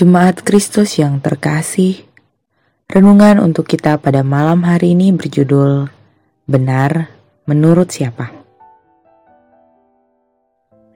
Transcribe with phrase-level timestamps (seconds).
[0.00, 2.08] Jemaat Kristus yang terkasih,
[2.88, 5.92] renungan untuk kita pada malam hari ini berjudul
[6.48, 7.12] Benar
[7.44, 8.32] Menurut Siapa?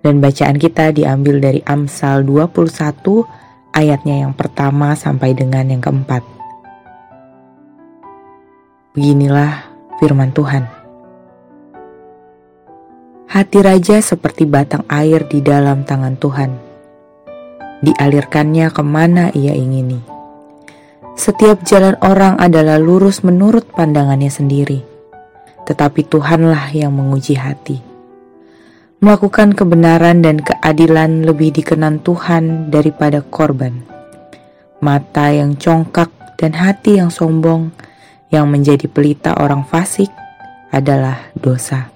[0.01, 6.25] Dan bacaan kita diambil dari Amsal 21 ayatnya yang pertama sampai dengan yang keempat.
[8.97, 9.69] Beginilah
[10.01, 10.65] firman Tuhan.
[13.29, 16.64] Hati raja seperti batang air di dalam tangan Tuhan
[17.85, 20.01] dialirkannya ke mana ia ingini.
[21.15, 24.83] Setiap jalan orang adalah lurus menurut pandangannya sendiri,
[25.63, 27.79] tetapi Tuhanlah yang menguji hati.
[28.99, 33.85] Melakukan kebenaran dan keadilan lebih dikenan Tuhan daripada korban.
[34.83, 37.71] Mata yang congkak dan hati yang sombong
[38.35, 40.11] yang menjadi pelita orang fasik
[40.75, 41.94] adalah dosa.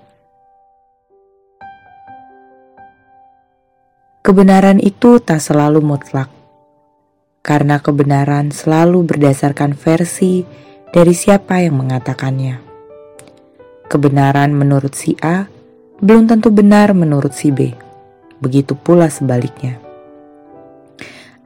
[4.18, 6.26] Kebenaran itu tak selalu mutlak,
[7.38, 10.42] karena kebenaran selalu berdasarkan versi
[10.90, 12.58] dari siapa yang mengatakannya.
[13.86, 15.46] Kebenaran menurut si A
[16.02, 17.70] belum tentu benar menurut si B,
[18.42, 19.78] begitu pula sebaliknya.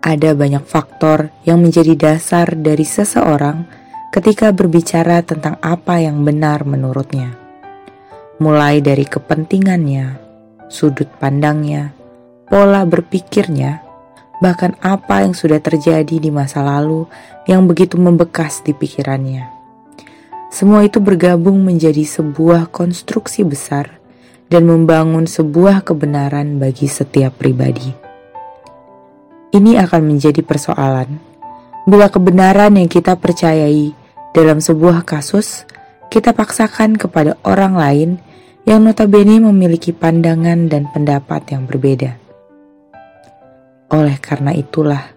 [0.00, 3.68] Ada banyak faktor yang menjadi dasar dari seseorang
[4.16, 7.36] ketika berbicara tentang apa yang benar menurutnya,
[8.40, 10.18] mulai dari kepentingannya,
[10.72, 12.01] sudut pandangnya
[12.52, 13.80] pola berpikirnya,
[14.44, 17.08] bahkan apa yang sudah terjadi di masa lalu
[17.48, 19.48] yang begitu membekas di pikirannya.
[20.52, 23.96] Semua itu bergabung menjadi sebuah konstruksi besar
[24.52, 27.88] dan membangun sebuah kebenaran bagi setiap pribadi.
[29.56, 31.08] Ini akan menjadi persoalan
[31.88, 33.96] bila kebenaran yang kita percayai
[34.36, 35.64] dalam sebuah kasus
[36.12, 38.10] kita paksakan kepada orang lain
[38.68, 42.21] yang notabene memiliki pandangan dan pendapat yang berbeda.
[43.92, 45.12] Oleh karena itulah,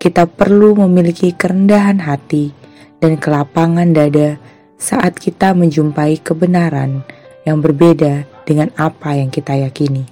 [0.00, 2.56] kita perlu memiliki kerendahan hati
[3.04, 4.40] dan kelapangan dada
[4.80, 7.04] saat kita menjumpai kebenaran
[7.44, 10.08] yang berbeda dengan apa yang kita yakini.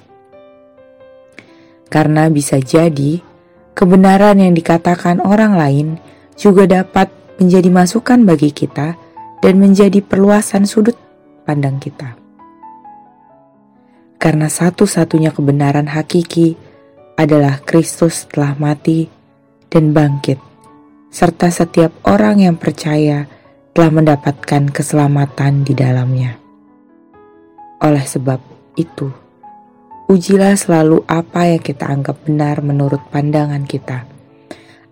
[1.88, 3.16] Karena bisa jadi,
[3.72, 5.96] kebenaran yang dikatakan orang lain
[6.36, 7.08] juga dapat
[7.40, 8.92] menjadi masukan bagi kita
[9.40, 11.00] dan menjadi perluasan sudut
[11.48, 12.12] pandang kita.
[14.20, 16.65] Karena satu-satunya kebenaran hakiki
[17.16, 19.08] adalah Kristus telah mati
[19.72, 20.36] dan bangkit,
[21.08, 23.24] serta setiap orang yang percaya
[23.72, 26.36] telah mendapatkan keselamatan di dalamnya.
[27.80, 28.40] Oleh sebab
[28.76, 29.08] itu,
[30.12, 34.04] ujilah selalu apa yang kita anggap benar menurut pandangan kita,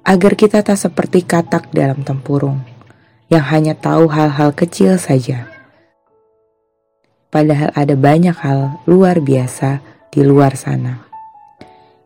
[0.05, 2.61] agar kita tak seperti katak dalam tempurung
[3.33, 5.49] yang hanya tahu hal-hal kecil saja.
[7.33, 9.81] Padahal ada banyak hal luar biasa
[10.13, 11.14] di luar sana.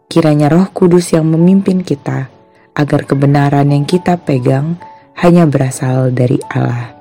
[0.08, 2.32] Kiranya Roh Kudus yang memimpin kita
[2.72, 4.80] agar kebenaran yang kita pegang
[5.20, 6.96] hanya berasal dari Allah.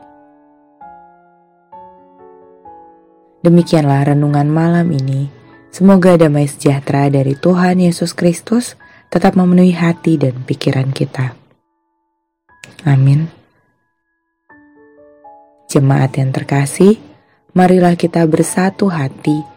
[3.39, 5.31] Demikianlah renungan malam ini.
[5.71, 8.75] Semoga damai sejahtera dari Tuhan Yesus Kristus
[9.07, 11.31] tetap memenuhi hati dan pikiran kita.
[12.83, 13.31] Amin.
[15.71, 16.99] Jemaat yang terkasih,
[17.55, 19.56] marilah kita bersatu hati